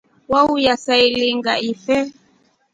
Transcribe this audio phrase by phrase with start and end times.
[0.31, 1.97] Waiya saailinga ife.